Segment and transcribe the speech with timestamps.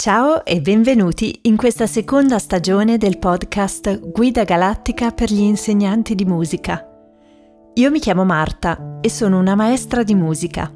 [0.00, 6.24] Ciao e benvenuti in questa seconda stagione del podcast Guida Galattica per gli insegnanti di
[6.24, 6.88] musica.
[7.74, 10.72] Io mi chiamo Marta e sono una maestra di musica.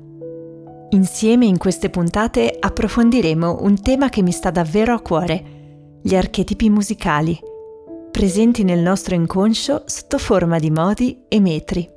[0.91, 6.69] Insieme in queste puntate approfondiremo un tema che mi sta davvero a cuore, gli archetipi
[6.69, 7.41] musicali,
[8.11, 11.89] presenti nel nostro inconscio sotto forma di modi e metri.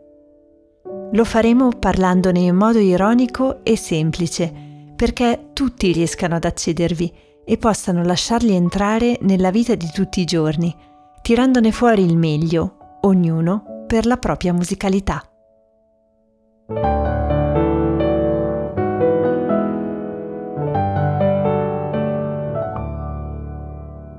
[1.11, 4.66] Lo faremo parlandone in modo ironico e semplice,
[4.97, 7.13] perché tutti riescano ad accedervi
[7.45, 10.75] e possano lasciarli entrare nella vita di tutti i giorni,
[11.21, 15.23] tirandone fuori il meglio, ognuno per la propria musicalità.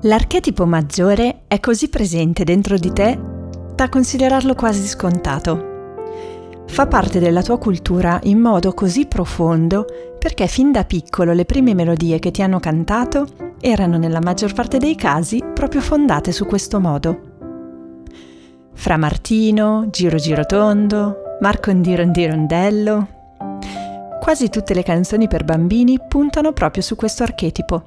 [0.03, 3.19] L'archetipo maggiore è così presente dentro di te
[3.75, 5.68] da considerarlo quasi scontato
[6.69, 9.85] fa parte della tua cultura in modo così profondo
[10.17, 13.25] perché fin da piccolo le prime melodie che ti hanno cantato
[13.59, 17.21] erano nella maggior parte dei casi proprio fondate su questo modo.
[18.73, 23.07] Fra Martino, Giro Giro Tondo, Marco Ndirondirondello,
[24.21, 27.83] quasi tutte le canzoni per bambini puntano proprio su questo archetipo.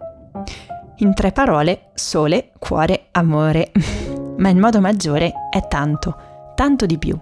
[0.97, 3.71] In tre parole, sole, cuore, amore.
[4.37, 6.17] Ma in modo maggiore è tanto,
[6.55, 7.19] tanto di più.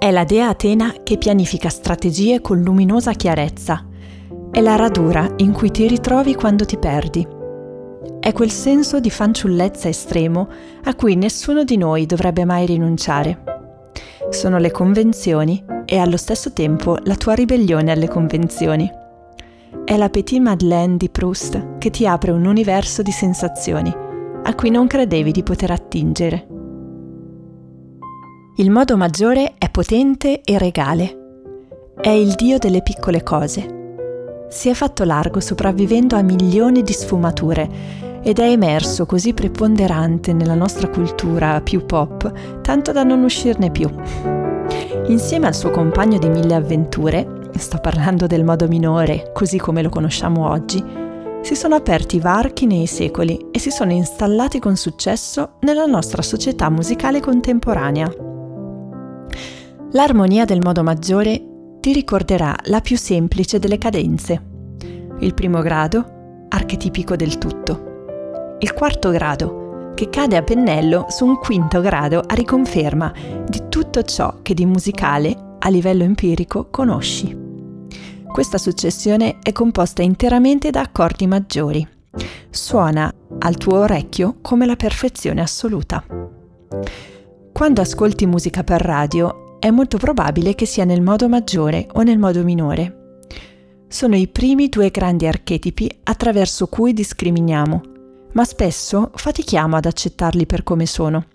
[0.00, 3.84] È la dea Atena che pianifica strategie con luminosa chiarezza.
[4.50, 7.28] È la radura in cui ti ritrovi quando ti perdi.
[8.18, 10.48] È quel senso di fanciullezza estremo
[10.84, 13.42] a cui nessuno di noi dovrebbe mai rinunciare.
[14.30, 18.90] Sono le convenzioni e allo stesso tempo la tua ribellione alle convenzioni.
[19.84, 23.94] È la Petit Madeleine di Proust che ti apre un universo di sensazioni
[24.44, 26.59] a cui non credevi di poter attingere.
[28.56, 31.18] Il modo maggiore è potente e regale.
[32.00, 34.46] È il dio delle piccole cose.
[34.48, 37.68] Si è fatto largo sopravvivendo a milioni di sfumature
[38.22, 43.88] ed è emerso così preponderante nella nostra cultura più pop, tanto da non uscirne più.
[45.06, 49.88] Insieme al suo compagno di mille avventure, sto parlando del modo minore, così come lo
[49.90, 50.84] conosciamo oggi,
[51.42, 56.68] si sono aperti varchi nei secoli e si sono installati con successo nella nostra società
[56.68, 58.38] musicale contemporanea.
[59.92, 64.40] L'armonia del modo maggiore ti ricorderà la più semplice delle cadenze.
[65.18, 68.56] Il primo grado, archetipico del tutto.
[68.60, 73.12] Il quarto grado, che cade a pennello su un quinto grado a riconferma
[73.48, 77.36] di tutto ciò che di musicale, a livello empirico, conosci.
[78.32, 81.86] Questa successione è composta interamente da accordi maggiori.
[82.48, 86.04] Suona al tuo orecchio come la perfezione assoluta.
[87.52, 92.18] Quando ascolti musica per radio è molto probabile che sia nel modo maggiore o nel
[92.18, 93.18] modo minore.
[93.86, 97.80] Sono i primi due grandi archetipi attraverso cui discriminiamo,
[98.32, 101.26] ma spesso fatichiamo ad accettarli per come sono.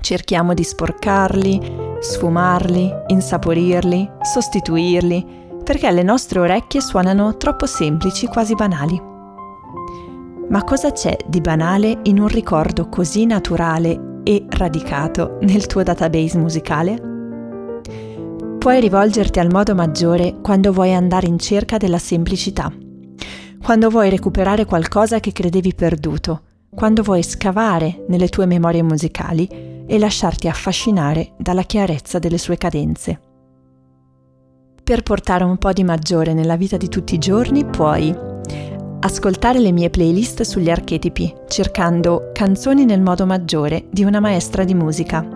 [0.00, 1.60] Cerchiamo di sporcarli,
[1.98, 5.26] sfumarli, insaporirli, sostituirli,
[5.64, 9.02] perché le nostre orecchie suonano troppo semplici, quasi banali.
[10.48, 16.38] Ma cosa c'è di banale in un ricordo così naturale e radicato nel tuo database
[16.38, 17.14] musicale?
[18.66, 22.68] Puoi rivolgerti al modo maggiore quando vuoi andare in cerca della semplicità,
[23.62, 26.42] quando vuoi recuperare qualcosa che credevi perduto,
[26.74, 33.20] quando vuoi scavare nelle tue memorie musicali e lasciarti affascinare dalla chiarezza delle sue cadenze.
[34.82, 38.12] Per portare un po' di maggiore nella vita di tutti i giorni puoi
[38.98, 44.74] ascoltare le mie playlist sugli archetipi cercando Canzoni nel modo maggiore di una maestra di
[44.74, 45.35] musica